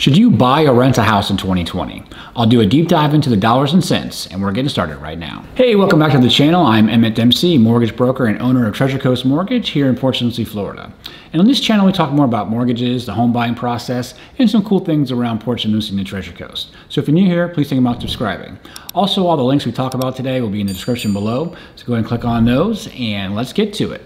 Should 0.00 0.16
you 0.16 0.30
buy 0.30 0.64
or 0.64 0.72
rent 0.72 0.96
a 0.96 1.02
house 1.02 1.28
in 1.28 1.36
2020? 1.36 2.02
I'll 2.34 2.46
do 2.46 2.62
a 2.62 2.64
deep 2.64 2.88
dive 2.88 3.12
into 3.12 3.28
the 3.28 3.36
dollars 3.36 3.74
and 3.74 3.84
cents, 3.84 4.26
and 4.28 4.40
we're 4.40 4.50
getting 4.50 4.70
started 4.70 4.96
right 4.96 5.18
now. 5.18 5.44
Hey, 5.56 5.76
welcome 5.76 5.98
back 5.98 6.12
to 6.12 6.18
the 6.18 6.30
channel. 6.30 6.64
I'm 6.64 6.88
Emmett 6.88 7.14
Dempsey, 7.14 7.58
mortgage 7.58 7.94
broker 7.94 8.24
and 8.24 8.40
owner 8.40 8.66
of 8.66 8.74
Treasure 8.74 8.98
Coast 8.98 9.26
Mortgage 9.26 9.68
here 9.68 9.90
in 9.90 9.96
Port 9.96 10.16
St. 10.16 10.24
Lucie, 10.24 10.46
Florida. 10.46 10.90
And 11.32 11.40
on 11.40 11.46
this 11.46 11.60
channel, 11.60 11.86
we 11.86 11.92
talk 11.92 12.10
more 12.12 12.24
about 12.24 12.48
mortgages, 12.48 13.06
the 13.06 13.14
home 13.14 13.32
buying 13.32 13.54
process, 13.54 14.14
and 14.38 14.50
some 14.50 14.64
cool 14.64 14.80
things 14.80 15.12
around 15.12 15.40
Port. 15.40 15.64
Lucie 15.64 15.90
and 15.90 15.98
the 15.98 16.04
Treasure 16.04 16.32
Coast. 16.32 16.70
So 16.88 17.00
if 17.00 17.06
you're 17.06 17.14
new 17.14 17.26
here, 17.26 17.48
please 17.48 17.68
think 17.68 17.80
about 17.80 18.00
subscribing. 18.00 18.58
Also, 18.94 19.26
all 19.26 19.36
the 19.36 19.44
links 19.44 19.64
we 19.66 19.72
talk 19.72 19.94
about 19.94 20.16
today 20.16 20.40
will 20.40 20.50
be 20.50 20.60
in 20.60 20.66
the 20.66 20.72
description 20.72 21.12
below, 21.12 21.54
so 21.76 21.86
go 21.86 21.92
ahead 21.92 21.98
and 22.00 22.06
click 22.06 22.24
on 22.24 22.44
those, 22.44 22.88
and 22.94 23.34
let's 23.34 23.52
get 23.52 23.72
to 23.74 23.92
it. 23.92 24.02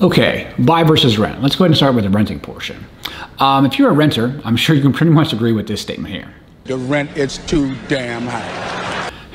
Okay, 0.00 0.52
buy 0.60 0.84
versus 0.84 1.18
rent. 1.18 1.42
Let's 1.42 1.56
go 1.56 1.64
ahead 1.64 1.70
and 1.70 1.76
start 1.76 1.94
with 1.94 2.04
the 2.04 2.10
renting 2.10 2.38
portion. 2.38 2.84
Um, 3.38 3.66
if 3.66 3.78
you're 3.78 3.90
a 3.90 3.94
renter, 3.94 4.40
I'm 4.44 4.56
sure 4.56 4.76
you 4.76 4.82
can 4.82 4.92
pretty 4.92 5.12
much 5.12 5.32
agree 5.32 5.52
with 5.52 5.66
this 5.66 5.80
statement 5.80 6.14
here. 6.14 6.32
The 6.64 6.76
rent 6.76 7.16
is 7.16 7.38
too 7.38 7.74
damn 7.88 8.22
high. 8.22 8.81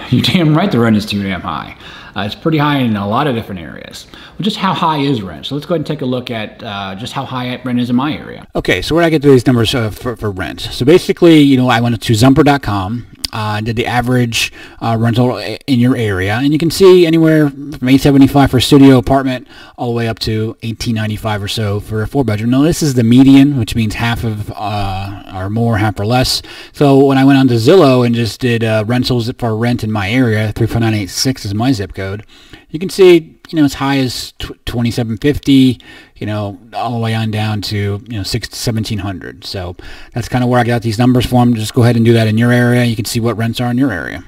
You're 0.12 0.22
damn 0.22 0.56
right 0.56 0.72
the 0.72 0.80
rent 0.80 0.96
is 0.96 1.06
too 1.06 1.22
damn 1.22 1.42
high. 1.42 1.78
Uh, 2.16 2.22
it's 2.22 2.34
pretty 2.34 2.58
high 2.58 2.80
in 2.80 2.96
a 2.96 3.08
lot 3.08 3.28
of 3.28 3.36
different 3.36 3.62
areas. 3.62 4.08
Well, 4.12 4.42
just 4.42 4.58
how 4.58 4.74
high 4.74 5.00
is 5.00 5.22
rent? 5.22 5.46
So 5.46 5.56
let's 5.56 5.68
go 5.68 5.76
ahead 5.76 5.82
and 5.82 5.86
take 5.86 6.02
a 6.02 6.06
look 6.06 6.32
at 6.32 6.64
uh, 6.64 6.96
just 6.96 7.14
how 7.14 7.26
high 7.26 7.62
rent 7.64 7.80
is 7.80 7.90
in 7.90 7.96
my 7.96 8.14
area. 8.14 8.48
Okay, 8.56 8.82
so 8.82 8.96
where 8.96 9.04
do 9.04 9.08
I 9.08 9.10
get 9.12 9.22
these 9.22 9.46
numbers 9.46 9.76
uh, 9.76 9.92
for, 9.92 10.16
for 10.16 10.32
rent? 10.32 10.62
So 10.62 10.86
basically, 10.86 11.40
you 11.40 11.58
know, 11.58 11.68
I 11.68 11.80
went 11.82 12.02
to 12.02 12.14
Zumper.com 12.14 13.06
uh, 13.34 13.62
did 13.62 13.76
the 13.76 13.86
average 13.86 14.52
uh, 14.82 14.98
rental 15.00 15.38
in 15.38 15.80
your 15.80 15.96
area, 15.96 16.36
and 16.36 16.54
you 16.54 16.60
can 16.60 16.72
see 16.72 17.06
anywhere 17.06 17.50
from 17.50 17.74
875 17.74 18.52
for 18.52 18.58
a 18.58 18.62
studio 18.62 18.98
apartment 18.98 19.48
all 19.78 19.88
the 19.88 19.94
way 19.94 20.08
up 20.08 20.20
to 20.20 20.48
1895 20.64 21.44
or 21.44 21.48
so 21.48 21.80
for 21.80 22.02
a 22.02 22.08
four 22.08 22.24
bedroom. 22.24 22.52
Now 22.52 22.62
this 22.62 22.82
is 22.82 22.94
the 22.94 23.04
median, 23.04 23.58
which 23.58 23.76
means 23.76 23.96
half 23.96 24.24
of 24.24 24.52
uh, 24.56 25.24
or 25.36 25.50
more, 25.50 25.78
half 25.78 26.00
or 26.00 26.06
less. 26.06 26.42
So 26.74 27.04
when 27.06 27.18
I 27.18 27.26
went 27.26 27.40
on 27.40 27.48
to 27.50 27.56
Zillow 27.56 28.06
and 28.06 28.16
just 28.16 28.40
did 28.40 28.64
uh, 28.64 28.84
rentals 28.88 29.32
for 29.38 29.56
rent 29.56 29.84
in 29.84 29.92
my 29.92 30.10
area, 30.10 30.52
34986 30.54 31.46
is 31.46 31.54
my 31.54 31.72
zip 31.72 31.94
code. 31.94 32.26
You 32.70 32.80
can 32.80 32.90
see 32.90 33.37
you 33.50 33.56
know, 33.58 33.64
as 33.64 33.76
high 33.76 33.98
as 33.98 34.34
2750, 34.40 35.80
you 36.18 36.26
know, 36.26 36.60
all 36.74 36.92
the 36.92 37.00
way 37.00 37.14
on 37.14 37.32
down 37.32 37.62
to, 37.62 38.02
you 38.08 38.18
know, 38.18 38.24
6 38.24 38.50
1700. 38.50 39.46
So 39.46 39.76
that's 40.14 40.28
kind 40.28 40.44
of 40.44 40.50
where 40.50 40.60
I 40.60 40.64
got 40.64 40.82
these 40.82 41.00
numbers 41.00 41.26
from. 41.26 41.54
Just 41.54 41.74
go 41.74 41.84
ahead 41.84 41.96
and 41.96 42.04
do 42.04 42.14
that 42.14 42.28
in 42.28 42.38
your 42.38 42.52
area. 42.52 42.84
You 42.84 42.96
can 42.96 43.06
see 43.06 43.20
what 43.20 43.38
rents 43.38 43.60
are 43.60 43.72
in 43.72 43.78
your 43.78 43.92
area. 43.92 44.24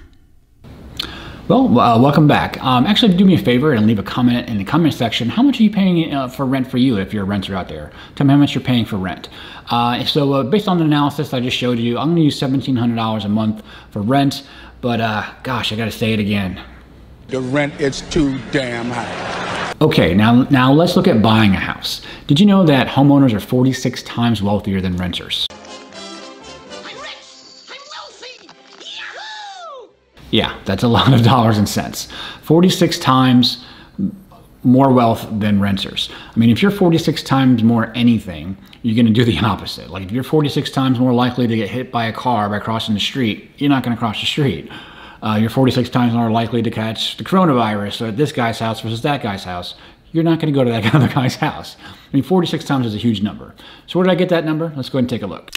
Well, 1.50 1.80
uh, 1.80 2.00
welcome 2.00 2.28
back. 2.28 2.64
Um, 2.64 2.86
actually, 2.86 3.18
do 3.18 3.26
me 3.26 3.34
a 3.34 3.40
favor 3.40 3.74
and 3.74 3.88
leave 3.88 3.98
a 3.98 4.04
comment 4.04 4.48
in 4.48 4.60
the 4.60 4.64
comment 4.64 4.94
section. 4.94 5.30
How 5.30 5.42
much 5.42 5.60
are 5.60 5.64
you 5.64 5.72
paying 5.72 6.14
uh, 6.14 6.28
for 6.28 6.46
rent 6.46 6.70
for 6.70 6.78
you 6.78 6.98
if 6.98 7.12
you're 7.12 7.24
a 7.24 7.26
renter 7.26 7.56
out 7.56 7.68
there? 7.68 7.92
Tell 8.16 8.28
me 8.28 8.34
how 8.34 8.38
much 8.38 8.54
you're 8.54 8.64
paying 8.64 8.86
for 8.86 8.98
rent. 8.98 9.30
Uh, 9.72 10.06
so 10.06 10.32
uh, 10.34 10.44
based 10.44 10.68
on 10.68 10.78
the 10.78 10.84
analysis 10.84 11.34
I 11.34 11.40
just 11.40 11.58
showed 11.58 11.80
you, 11.80 11.98
I'm 11.98 12.10
going 12.10 12.18
to 12.18 12.22
use 12.22 12.40
$1,700 12.40 13.26
a 13.26 13.30
month 13.30 13.64
for 13.90 14.04
rent. 14.04 14.48
But 14.82 15.02
uh, 15.02 15.28
gosh, 15.42 15.74
I 15.74 15.76
got 15.76 15.86
to 15.86 15.92
say 15.92 16.14
it 16.14 16.20
again. 16.20 16.64
The 17.30 17.40
rent 17.40 17.80
is 17.80 18.02
too 18.10 18.40
damn 18.52 18.90
high. 18.90 19.74
Okay, 19.82 20.16
now 20.16 20.48
now 20.50 20.74
let's 20.74 20.96
look 20.96 21.08
at 21.08 21.22
buying 21.22 21.54
a 21.54 21.60
house. 21.60 22.02
Did 22.26 22.40
you 22.40 22.48
know 22.48 22.66
that 22.66 22.88
homeowners 22.88 23.34
are 23.34 23.40
46 23.40 24.02
times 24.02 24.42
wealthier 24.42 24.82
than 24.82 24.98
renters? 24.98 25.46
I'm 25.52 26.84
rich. 26.86 27.18
I'm 27.70 27.78
wealthy. 27.94 28.50
Yahoo! 28.80 29.90
Yeah, 30.32 30.60
that's 30.66 30.82
a 30.82 30.88
lot 30.88 31.14
of 31.14 31.22
dollars 31.22 31.60
and 31.60 31.70
cents. 31.70 32.08
46 32.42 32.98
times 32.98 33.64
more 34.64 34.92
wealth 34.92 35.28
than 35.32 35.62
renters. 35.62 36.10
I 36.36 36.40
mean, 36.40 36.50
if 36.50 36.64
you're 36.64 36.72
46 36.72 37.22
times 37.22 37.62
more 37.62 37.92
anything, 37.94 38.58
you're 38.82 38.96
going 38.96 39.06
to 39.06 39.14
do 39.14 39.24
the 39.24 39.38
opposite. 39.46 39.92
Like 39.92 40.02
if 40.02 40.12
you're 40.12 40.24
46 40.24 40.72
times 40.72 40.98
more 40.98 41.14
likely 41.14 41.46
to 41.46 41.56
get 41.56 41.70
hit 41.70 41.92
by 41.92 42.06
a 42.06 42.12
car 42.12 42.50
by 42.50 42.58
crossing 42.58 42.96
the 42.96 43.00
street, 43.00 43.52
you're 43.58 43.70
not 43.70 43.84
going 43.84 43.96
to 43.96 44.00
cross 44.00 44.20
the 44.20 44.26
street 44.26 44.72
uh, 45.22 45.38
you're 45.40 45.50
46 45.50 45.90
times 45.90 46.14
more 46.14 46.32
likely 46.32 46.62
to 46.62 46.72
catch 46.72 47.18
the 47.18 47.24
coronavirus 47.24 48.10
at 48.10 48.18
this 48.18 48.32
guy's 48.32 48.60
house 48.60 48.82
versus 48.82 49.02
that 49.02 49.22
guy's 49.22 49.44
house. 49.44 49.76
You're 50.12 50.24
not 50.24 50.40
going 50.40 50.52
to 50.54 50.58
go 50.58 50.64
to 50.64 50.72
that 50.72 50.94
other 50.96 51.08
guy's 51.08 51.36
house. 51.36 51.76
I 51.84 52.16
mean, 52.16 52.24
46 52.24 52.66
times 52.66 52.86
is 52.88 52.96
a 52.96 52.98
huge 52.98 53.22
number. 53.22 53.54
So 53.88 54.00
where 54.00 54.06
did 54.06 54.12
I 54.12 54.16
get 54.16 54.30
that 54.30 54.46
number? 54.46 54.72
Let's 54.76 54.90
go 54.90 54.98
ahead 54.98 55.04
and 55.04 55.10
take 55.10 55.22
a 55.22 55.28
look. 55.28 55.52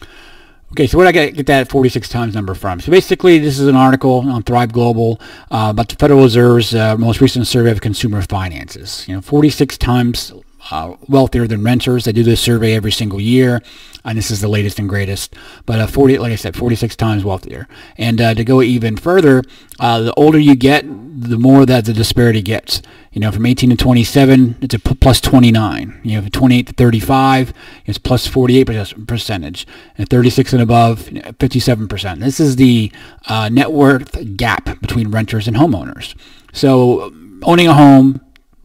Okay, 0.72 0.86
so 0.86 0.96
where 0.96 1.12
did 1.12 1.18
I 1.18 1.30
get, 1.30 1.46
that 1.46 1.68
46 1.68 2.08
times 2.08 2.34
number 2.34 2.54
from? 2.54 2.80
So 2.80 2.90
basically, 2.90 3.38
this 3.38 3.58
is 3.58 3.68
an 3.68 3.76
article 3.76 4.20
on 4.20 4.42
Thrive 4.42 4.72
Global 4.72 5.20
uh, 5.50 5.68
about 5.70 5.90
the 5.90 5.96
Federal 5.96 6.22
Reserve's 6.22 6.74
uh, 6.74 6.96
most 6.96 7.20
recent 7.20 7.46
survey 7.46 7.70
of 7.70 7.82
consumer 7.82 8.22
finances. 8.22 9.06
You 9.06 9.16
know, 9.16 9.20
46 9.20 9.76
times 9.76 10.32
uh, 10.70 10.96
wealthier 11.08 11.46
than 11.46 11.62
renters. 11.64 12.04
They 12.04 12.12
do 12.12 12.22
this 12.22 12.40
survey 12.40 12.74
every 12.74 12.92
single 12.92 13.20
year, 13.20 13.62
and 14.04 14.16
this 14.16 14.30
is 14.30 14.40
the 14.40 14.48
latest 14.48 14.78
and 14.78 14.88
greatest. 14.88 15.34
But 15.66 15.80
uh, 15.80 15.86
40, 15.86 16.18
like 16.18 16.32
I 16.32 16.36
said, 16.36 16.56
46 16.56 16.96
times 16.96 17.24
wealthier. 17.24 17.68
And 17.96 18.20
uh, 18.20 18.34
to 18.34 18.44
go 18.44 18.62
even 18.62 18.96
further, 18.96 19.42
uh, 19.80 20.00
the 20.00 20.14
older 20.14 20.38
you 20.38 20.54
get, 20.54 20.84
the 20.86 21.38
more 21.38 21.66
that 21.66 21.84
the 21.84 21.92
disparity 21.92 22.42
gets. 22.42 22.82
You 23.12 23.20
know, 23.20 23.30
from 23.30 23.44
18 23.44 23.70
to 23.70 23.76
27, 23.76 24.56
it's 24.62 24.74
a 24.74 24.78
p- 24.78 24.94
plus 24.94 25.20
29. 25.20 26.00
You 26.02 26.16
know, 26.16 26.22
from 26.22 26.30
28 26.30 26.66
to 26.68 26.72
35, 26.72 27.52
it's 27.84 27.98
plus 27.98 28.26
48 28.26 29.06
percentage. 29.06 29.66
And 29.98 30.08
36 30.08 30.52
and 30.54 30.62
above, 30.62 31.00
57%. 31.00 32.20
This 32.20 32.40
is 32.40 32.56
the 32.56 32.90
uh, 33.26 33.50
net 33.50 33.72
worth 33.72 34.36
gap 34.36 34.80
between 34.80 35.10
renters 35.10 35.46
and 35.46 35.56
homeowners. 35.56 36.14
So 36.52 37.12
owning 37.42 37.68
a 37.68 37.74
home, 37.74 38.20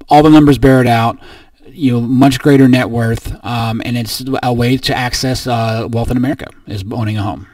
all 0.10 0.24
the 0.24 0.30
numbers 0.30 0.58
bear 0.58 0.80
it 0.80 0.88
out 0.88 1.20
you 1.78 1.92
know 1.92 2.02
much 2.02 2.40
greater 2.40 2.68
net 2.68 2.90
worth, 2.90 3.34
um, 3.46 3.82
and 3.86 3.98
it's 3.98 4.24
a 4.44 4.54
way 4.54 4.78
to 4.78 4.96
access 4.96 5.48
uh, 5.48 5.88
wealth 5.92 6.12
in 6.12 6.18
America 6.18 6.50
is 6.68 6.84
owning 6.92 7.18
a 7.18 7.22
home. 7.22 7.48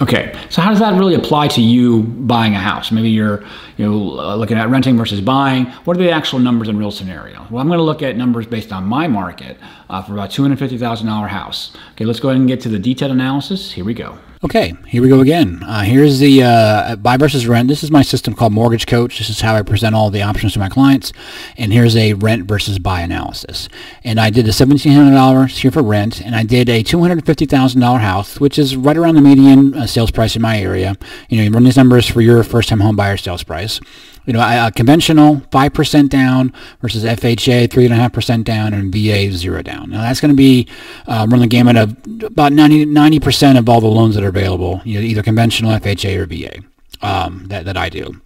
Okay, 0.00 0.36
so 0.50 0.60
how 0.60 0.70
does 0.70 0.80
that 0.80 0.98
really 0.98 1.14
apply 1.14 1.46
to 1.48 1.60
you 1.60 2.02
buying 2.02 2.54
a 2.54 2.58
house? 2.58 2.90
Maybe 2.90 3.10
you're, 3.10 3.44
you 3.76 3.88
know, 3.88 4.18
uh, 4.18 4.34
looking 4.34 4.58
at 4.58 4.68
renting 4.68 4.96
versus 4.96 5.20
buying. 5.20 5.66
What 5.84 5.96
are 5.96 6.00
the 6.02 6.10
actual 6.10 6.40
numbers 6.40 6.68
in 6.68 6.76
real 6.76 6.90
scenario? 6.90 7.46
Well, 7.48 7.60
I'm 7.60 7.68
going 7.68 7.78
to 7.78 7.84
look 7.84 8.02
at 8.02 8.16
numbers 8.16 8.44
based 8.44 8.72
on 8.72 8.84
my 8.84 9.06
market 9.06 9.56
uh, 9.88 10.02
for 10.02 10.14
about 10.14 10.30
$250,000 10.30 11.28
house. 11.28 11.76
Okay, 11.92 12.04
let's 12.04 12.18
go 12.18 12.30
ahead 12.30 12.40
and 12.40 12.48
get 12.48 12.60
to 12.62 12.68
the 12.68 12.78
detailed 12.78 13.12
analysis. 13.12 13.70
Here 13.70 13.84
we 13.84 13.94
go. 13.94 14.18
Okay, 14.44 14.74
here 14.88 15.00
we 15.00 15.08
go 15.08 15.20
again. 15.20 15.62
Uh, 15.62 15.80
here's 15.84 16.18
the 16.18 16.42
uh, 16.42 16.96
buy 16.96 17.16
versus 17.16 17.46
rent. 17.46 17.66
This 17.66 17.82
is 17.82 17.90
my 17.90 18.02
system 18.02 18.34
called 18.34 18.52
Mortgage 18.52 18.86
Coach. 18.86 19.16
This 19.16 19.30
is 19.30 19.40
how 19.40 19.54
I 19.54 19.62
present 19.62 19.94
all 19.94 20.10
the 20.10 20.20
options 20.20 20.52
to 20.52 20.58
my 20.58 20.68
clients. 20.68 21.14
And 21.56 21.72
here's 21.72 21.96
a 21.96 22.12
rent 22.12 22.44
versus 22.44 22.78
buy 22.78 23.00
analysis. 23.00 23.70
And 24.04 24.20
I 24.20 24.28
did 24.28 24.46
a 24.46 24.50
$1,700 24.50 25.48
here 25.48 25.70
for 25.70 25.82
rent, 25.82 26.20
and 26.20 26.36
I 26.36 26.42
did 26.42 26.68
a 26.68 26.84
$250,000 26.84 28.00
house, 28.00 28.38
which 28.38 28.58
is 28.58 28.76
right 28.76 28.98
around 28.98 29.14
the 29.14 29.22
median 29.22 29.72
uh, 29.72 29.86
sales 29.86 30.10
price 30.10 30.36
in 30.36 30.42
my 30.42 30.60
area. 30.60 30.94
You 31.30 31.38
know, 31.38 31.44
you 31.44 31.50
run 31.50 31.64
these 31.64 31.78
numbers 31.78 32.06
for 32.06 32.20
your 32.20 32.44
first-time 32.44 32.80
home 32.80 32.96
buyer 32.96 33.16
sales 33.16 33.44
price 33.44 33.80
you 34.26 34.32
know, 34.32 34.40
a, 34.40 34.70
conventional 34.70 35.36
5% 35.36 36.08
down 36.08 36.52
versus 36.80 37.04
FHA 37.04 37.68
3.5% 37.68 38.44
down 38.44 38.74
and 38.74 38.92
VA 38.92 39.30
0 39.30 39.62
down. 39.62 39.90
Now 39.90 40.02
that's 40.02 40.20
going 40.20 40.30
to 40.30 40.36
be 40.36 40.68
uh, 41.06 41.26
run 41.28 41.40
the 41.40 41.46
gamut 41.46 41.76
of 41.76 41.90
about 42.22 42.52
90, 42.52 42.86
90% 42.86 43.58
of 43.58 43.68
all 43.68 43.80
the 43.80 43.86
loans 43.86 44.14
that 44.14 44.24
are 44.24 44.28
available, 44.28 44.80
you 44.84 45.00
know, 45.00 45.06
either 45.06 45.22
conventional, 45.22 45.72
FHA, 45.72 46.16
or 46.18 46.26
VA 46.26 46.64
um, 47.06 47.46
that, 47.48 47.64
that 47.64 47.76
I 47.76 47.88
do. 47.88 48.20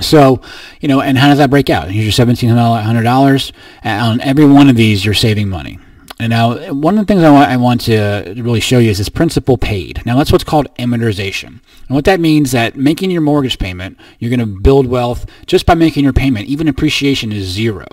So, 0.00 0.40
you 0.80 0.88
know, 0.88 1.00
and 1.00 1.16
how 1.16 1.28
does 1.28 1.38
that 1.38 1.50
break 1.50 1.70
out? 1.70 1.90
Here's 1.90 2.18
your 2.18 2.26
$1,700. 2.26 3.52
On 3.84 4.20
every 4.20 4.44
one 4.44 4.68
of 4.68 4.76
these, 4.76 5.04
you're 5.04 5.14
saving 5.14 5.48
money. 5.48 5.78
And 6.20 6.30
now, 6.30 6.72
one 6.72 6.96
of 6.96 7.06
the 7.06 7.12
things 7.12 7.24
I 7.24 7.30
want, 7.30 7.50
I 7.50 7.56
want 7.56 7.80
to 7.82 8.34
really 8.36 8.60
show 8.60 8.78
you 8.78 8.90
is 8.90 8.98
this 8.98 9.08
principal 9.08 9.58
paid. 9.58 10.00
Now, 10.06 10.16
that's 10.16 10.30
what's 10.30 10.44
called 10.44 10.72
amortization. 10.76 11.60
And 11.86 11.90
what 11.96 12.04
that 12.04 12.20
means 12.20 12.48
is 12.48 12.52
that 12.52 12.76
making 12.76 13.10
your 13.10 13.20
mortgage 13.20 13.58
payment, 13.58 13.98
you're 14.18 14.30
going 14.30 14.40
to 14.40 14.60
build 14.60 14.86
wealth 14.86 15.26
just 15.46 15.66
by 15.66 15.74
making 15.74 16.04
your 16.04 16.12
payment. 16.12 16.46
Even 16.46 16.68
appreciation 16.68 17.32
is 17.32 17.46
zero. 17.46 17.86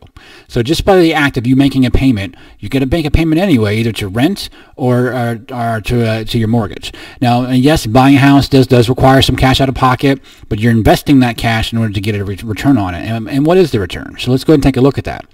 So 0.48 0.62
just 0.62 0.86
by 0.86 1.00
the 1.00 1.14
act 1.14 1.36
of 1.38 1.48
you 1.48 1.56
making 1.56 1.86
a 1.86 1.92
payment, 1.92 2.36
you're 2.59 2.70
going 2.70 2.88
to 2.88 2.96
make 2.96 3.06
a 3.06 3.12
payment 3.12 3.42
anyway, 3.42 3.78
either 3.78 3.92
to 3.94 4.08
rent 4.08 4.50
or, 4.76 5.08
or, 5.12 5.40
or 5.52 5.82
to, 5.82 6.08
uh, 6.08 6.24
to 6.26 6.38
your 6.38 6.48
mortgage. 6.48 6.94
Now, 7.22 7.50
yes, 7.50 7.88
buying 7.88 8.16
a 8.16 8.20
house 8.20 8.47
does, 8.47 8.67
does 8.67 8.88
require 8.88 9.22
some 9.22 9.35
cash 9.35 9.59
out 9.59 9.67
of 9.67 9.76
pocket, 9.76 10.22
but 10.47 10.59
you're 10.59 10.72
investing 10.72 11.22
that 11.22 11.38
cash 11.38 11.74
in 11.74 11.79
order 11.79 11.94
to 11.94 12.02
get 12.02 12.16
a 12.16 12.24
re- 12.24 12.40
return 12.44 12.78
on 12.78 12.94
it. 12.94 13.00
And, 13.00 13.28
and 13.28 13.46
what 13.46 13.58
is 13.58 13.72
the 13.72 13.79
return? 13.79 14.17
So 14.20 14.29
let's 14.29 14.44
go 14.44 14.53
ahead 14.53 14.58
and 14.58 14.64
take 14.64 14.78
a 14.78 14.82
look 14.82 14.97
at 15.00 15.06
that. 15.06 15.26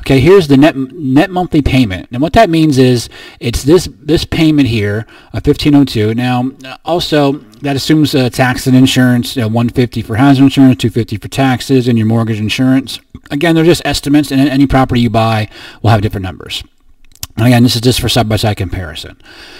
Okay, 0.00 0.20
here's 0.20 0.48
the 0.48 0.56
net 0.56 0.76
net 0.76 1.30
monthly 1.30 1.62
payment. 1.62 2.08
And 2.10 2.22
what 2.22 2.32
that 2.32 2.50
means 2.50 2.78
is 2.78 3.08
it's 3.38 3.62
this 3.62 3.88
this 4.00 4.24
payment 4.24 4.68
here 4.68 5.06
of 5.32 5.46
1502. 5.46 6.14
Now, 6.14 6.50
also 6.84 7.32
that 7.62 7.76
assumes 7.76 8.14
uh, 8.14 8.30
tax 8.30 8.66
and 8.66 8.76
insurance, 8.76 9.36
uh, 9.36 9.42
150 9.42 10.02
for 10.02 10.16
housing 10.16 10.44
insurance, 10.44 10.78
250 10.78 11.18
for 11.18 11.28
taxes 11.28 11.86
and 11.86 11.98
your 11.98 12.06
mortgage 12.06 12.40
insurance. 12.40 12.98
Again, 13.30 13.54
they're 13.54 13.64
just 13.64 13.82
estimates 13.84 14.32
and 14.32 14.40
any 14.40 14.66
property 14.66 15.02
you 15.02 15.10
buy 15.10 15.48
will 15.82 15.90
have 15.90 16.00
different 16.00 16.24
numbers. 16.24 16.64
Again, 17.36 17.62
this 17.62 17.74
is 17.74 17.80
just 17.80 18.00
for 18.00 18.08
side-by-side 18.08 18.56
comparison. 18.56 19.16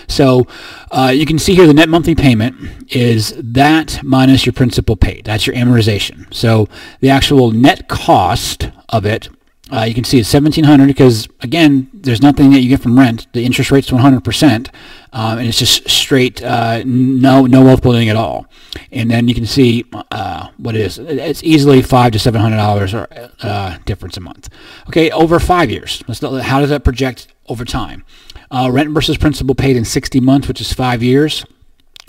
So 0.06 0.46
uh, 0.90 1.12
you 1.14 1.24
can 1.24 1.38
see 1.38 1.54
here 1.54 1.66
the 1.66 1.72
net 1.72 1.88
monthly 1.88 2.14
payment 2.14 2.92
is 2.94 3.32
that 3.38 4.00
minus 4.02 4.44
your 4.44 4.52
principal 4.52 4.96
paid. 4.96 5.24
That's 5.24 5.46
your 5.46 5.56
amortization. 5.56 6.32
So 6.34 6.68
the 7.00 7.10
actual 7.10 7.52
net 7.52 7.88
cost 7.88 8.70
of 8.88 9.06
it 9.06 9.28
uh, 9.72 9.82
you 9.82 9.94
can 9.94 10.04
see 10.04 10.18
it's 10.18 10.32
1700 10.32 10.86
because 10.86 11.28
again, 11.40 11.88
there's 11.92 12.22
nothing 12.22 12.50
that 12.50 12.60
you 12.60 12.68
get 12.68 12.80
from 12.80 12.98
rent. 12.98 13.26
The 13.32 13.44
interest 13.44 13.70
rate's 13.70 13.90
100%, 13.90 14.68
um, 15.12 15.38
and 15.38 15.46
it's 15.46 15.58
just 15.58 15.88
straight 15.88 16.42
uh, 16.42 16.82
no 16.84 17.46
no 17.46 17.64
wealth 17.64 17.82
building 17.82 18.08
at 18.08 18.16
all. 18.16 18.46
And 18.92 19.10
then 19.10 19.28
you 19.28 19.34
can 19.34 19.46
see 19.46 19.84
uh, 20.10 20.48
what 20.56 20.74
it 20.74 20.80
is. 20.80 20.98
It's 20.98 21.42
easily 21.42 21.82
five 21.82 22.12
to 22.12 22.18
seven 22.18 22.40
hundred 22.40 22.56
dollars 22.56 22.94
uh, 22.94 23.78
difference 23.84 24.16
a 24.16 24.20
month. 24.20 24.48
Okay, 24.88 25.10
over 25.10 25.38
five 25.38 25.70
years. 25.70 26.02
how 26.08 26.60
does 26.60 26.70
that 26.70 26.84
project 26.84 27.28
over 27.48 27.64
time? 27.64 28.04
Uh, 28.50 28.68
rent 28.72 28.90
versus 28.90 29.16
principal 29.16 29.54
paid 29.54 29.76
in 29.76 29.84
60 29.84 30.20
months, 30.20 30.48
which 30.48 30.60
is 30.60 30.72
five 30.72 31.02
years. 31.02 31.44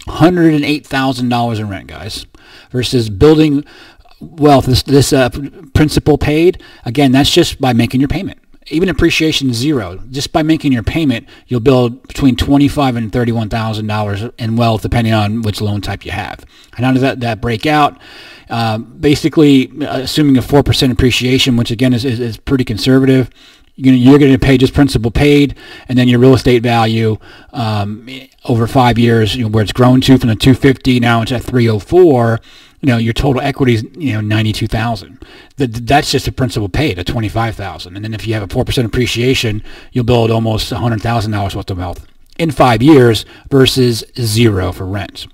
$108,000 0.08 1.60
in 1.60 1.70
rent, 1.70 1.88
guys, 1.88 2.26
versus 2.72 3.10
building 3.10 3.64
wealth, 4.22 4.66
this, 4.66 4.84
this 4.84 5.14
uh, 5.14 5.30
principal 5.74 6.18
paid, 6.18 6.62
again, 6.86 7.12
that's 7.12 7.32
just 7.32 7.60
by 7.60 7.74
making 7.74 8.02
your 8.02 8.08
payment. 8.08 8.40
Even 8.68 8.90
appreciation 8.90 9.54
zero. 9.54 9.98
Just 10.12 10.32
by 10.32 10.44
making 10.44 10.72
your 10.72 10.84
payment, 10.84 11.28
you'll 11.48 11.60
build 11.60 12.08
between 12.08 12.36
twenty-five 12.36 12.96
and 12.96 13.12
thirty-one 13.12 13.50
thousand 13.50 13.88
dollars 13.88 14.22
in 14.38 14.56
wealth, 14.56 14.84
depending 14.84 15.14
on 15.14 15.42
which 15.42 15.62
loan 15.62 15.82
type 15.82 16.06
you 16.06 16.12
have. 16.12 16.46
And 16.78 16.86
how 16.86 16.92
does 16.92 17.02
that, 17.02 17.22
that 17.22 17.42
break 17.42 17.66
out? 17.66 18.00
Uh, 18.52 18.78
basically, 18.78 19.72
assuming 19.82 20.38
a 20.38 20.44
four 20.44 20.62
percent 20.62 20.94
appreciation, 20.94 21.58
which 21.58 21.72
again 21.72 21.92
is, 21.92 22.06
is, 22.06 22.20
is 22.20 22.38
pretty 22.38 22.64
conservative, 22.64 23.32
you're 23.76 24.20
going 24.20 24.32
to 24.32 24.40
pay 24.40 24.58
just 24.58 24.74
principal 24.74 25.10
paid, 25.10 25.56
and 25.90 25.98
then 25.98 26.08
your 26.08 26.20
real 26.20 26.36
estate 26.36 26.62
value 26.62 27.18
um, 27.54 28.08
over 28.46 28.68
five 28.68 29.00
years, 29.00 29.36
you 29.36 29.44
know, 29.44 29.50
where 29.50 29.64
it's 29.64 29.74
grown 29.74 30.02
to 30.02 30.18
from 30.18 30.30
the 30.30 30.36
250 30.36 31.00
now 31.00 31.22
it's 31.22 31.32
at 31.32 31.44
304 31.44 32.40
you 32.82 32.88
know, 32.88 32.98
your 32.98 33.14
total 33.14 33.42
equity 33.42 33.76
is, 33.76 33.86
you 33.96 34.12
know, 34.14 34.22
92,000. 34.22 35.24
That's 35.58 36.12
just 36.12 36.26
the 36.26 36.32
principal 36.32 36.68
paid 36.68 36.98
at 36.98 37.06
25,000. 37.06 37.96
And 37.96 38.04
then 38.04 38.16
if 38.16 38.26
you 38.26 38.34
have 38.34 38.42
a 38.44 38.48
4% 38.48 38.86
appreciation, 38.86 39.64
you'll 39.92 40.04
build 40.04 40.32
almost 40.32 40.74
$100,000 40.74 41.56
worth 41.56 41.70
of 41.70 41.78
wealth 41.78 42.08
in 42.40 42.50
five 42.50 42.82
years 42.82 43.24
versus 43.50 44.04
zero 44.20 44.72
for 44.72 44.86
rent. 44.86 45.28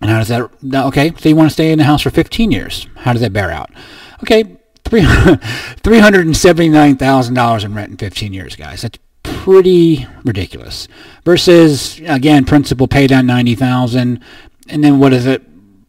And 0.00 0.10
how 0.10 0.18
does 0.18 0.28
that, 0.28 0.48
okay, 0.86 1.12
so 1.18 1.28
you 1.28 1.34
want 1.34 1.50
to 1.50 1.52
stay 1.52 1.72
in 1.72 1.78
the 1.78 1.84
house 1.84 2.02
for 2.02 2.10
15 2.10 2.52
years. 2.52 2.86
How 2.96 3.12
does 3.12 3.22
that 3.22 3.32
bear 3.32 3.50
out? 3.50 3.70
Okay, 4.22 4.44
$379,000 4.84 7.64
in 7.66 7.74
rent 7.74 7.90
in 7.90 7.96
15 7.96 8.32
years, 8.32 8.54
guys. 8.54 8.82
That's 8.82 9.00
pretty 9.24 10.06
ridiculous. 10.24 10.86
Versus, 11.24 12.00
again, 12.06 12.44
principal 12.44 12.86
pay 12.86 13.08
down 13.08 13.26
90000 13.26 14.22
and 14.70 14.84
then 14.84 14.98
what 14.98 15.12
is 15.12 15.26
it? 15.26 15.42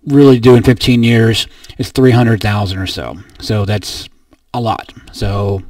Really 0.05 0.39
do 0.39 0.55
in 0.55 0.63
15 0.63 1.03
years 1.03 1.47
is 1.77 1.91
300,000 1.91 2.77
or 2.77 2.87
so. 2.87 3.17
So 3.39 3.65
that's 3.65 4.09
a 4.53 4.59
lot. 4.61 4.93
So 5.11 5.61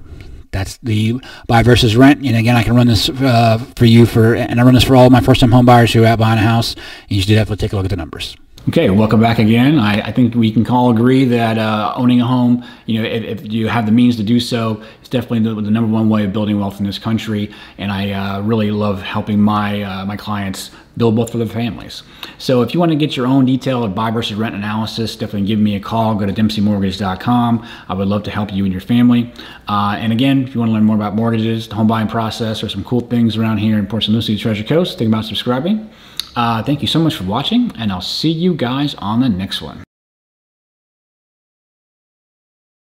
that's 0.51 0.78
the 0.78 1.22
buy 1.48 1.63
versus 1.63 1.95
rent. 1.95 2.25
And 2.25 2.36
again, 2.36 2.56
I 2.56 2.63
can 2.63 2.75
run 2.75 2.88
this 2.88 3.10
uh, 3.10 3.57
for 3.75 3.86
you 3.86 4.06
for, 4.06 4.36
and 4.36 4.60
I 4.60 4.63
run 4.63 4.74
this 4.74 4.83
for 4.83 4.95
all 4.95 5.10
my 5.10 5.22
first-time 5.22 5.51
home 5.51 5.66
buyers 5.66 5.94
who 5.94 6.06
are 6.06 6.18
buying 6.18 6.39
a 6.39 6.44
house. 6.44 6.75
You 7.07 7.22
should 7.22 7.30
definitely 7.30 7.57
take 7.57 7.74
a 7.74 7.75
look 7.75 7.86
at 7.86 7.92
the 7.92 7.98
numbers. 7.98 8.36
Okay, 8.69 8.91
welcome 8.91 9.19
back 9.19 9.39
again. 9.39 9.79
I, 9.79 10.01
I, 10.01 10.11
think 10.11 10.35
we 10.35 10.51
can 10.51 10.67
all 10.67 10.91
agree 10.91 11.25
that 11.25 11.57
uh, 11.57 11.95
owning 11.97 12.21
a 12.21 12.27
home, 12.27 12.63
you 12.85 13.01
know, 13.01 13.09
if, 13.09 13.41
if, 13.41 13.51
you 13.51 13.67
have 13.67 13.87
the 13.87 13.91
means 13.91 14.17
to 14.17 14.23
do 14.23 14.39
so, 14.39 14.83
it's 14.99 15.09
definitely 15.09 15.39
the, 15.39 15.59
the, 15.59 15.71
number 15.71 15.91
one 15.91 16.09
way 16.09 16.25
of 16.25 16.31
building 16.31 16.59
wealth 16.59 16.79
in 16.79 16.85
this 16.85 16.99
country. 16.99 17.51
And 17.79 17.91
I 17.91 18.11
uh, 18.11 18.41
really 18.41 18.69
love 18.69 19.01
helping 19.01 19.41
my 19.41 19.81
uh, 19.81 20.05
my 20.05 20.15
clients 20.15 20.69
build 20.95 21.15
both 21.15 21.31
for 21.31 21.39
their 21.39 21.47
families. 21.47 22.03
So 22.37 22.61
if 22.61 22.75
you 22.75 22.79
want 22.79 22.91
to 22.91 22.95
get 22.95 23.17
your 23.17 23.25
own 23.25 23.45
detailed 23.45 23.95
buy 23.95 24.11
versus 24.11 24.37
rent 24.37 24.53
analysis, 24.53 25.15
definitely 25.15 25.47
give 25.47 25.59
me 25.59 25.75
a 25.75 25.79
call. 25.79 26.13
Go 26.13 26.27
to 26.27 26.33
dempseymortgage.com. 26.33 27.67
I 27.89 27.93
would 27.95 28.07
love 28.07 28.21
to 28.23 28.31
help 28.31 28.53
you 28.53 28.63
and 28.65 28.71
your 28.71 28.81
family. 28.81 29.33
Uh, 29.67 29.95
and 29.97 30.13
again, 30.13 30.43
if 30.43 30.53
you 30.53 30.59
want 30.59 30.69
to 30.69 30.73
learn 30.73 30.83
more 30.83 30.95
about 30.95 31.15
mortgages, 31.15 31.67
the 31.67 31.73
home 31.73 31.87
buying 31.87 32.07
process, 32.07 32.61
or 32.63 32.69
some 32.69 32.83
cool 32.83 33.01
things 33.01 33.37
around 33.37 33.57
here 33.57 33.79
in 33.79 33.87
Port 33.87 34.03
St. 34.03 34.13
Lucie, 34.13 34.37
Treasure 34.37 34.63
Coast, 34.63 34.99
think 34.99 35.07
about 35.07 35.25
subscribing. 35.25 35.89
Uh, 36.36 36.63
thank 36.63 36.81
you 36.81 36.88
so 36.88 37.00
much 37.00 37.16
for 37.16 37.25
watching, 37.25 37.72
and 37.78 37.92
I'll 37.92 38.01
see 38.01 38.31
you 38.31 38.54
guys 38.54 38.95
on 38.95 39.19
the 39.19 39.30
next 39.30 39.62
one. 39.62 39.83